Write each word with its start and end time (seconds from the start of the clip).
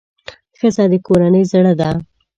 ښځه 0.57 0.83
د 0.91 0.93
کورنۍ 1.05 1.43
زړه 1.51 1.73
ده. 1.79 1.89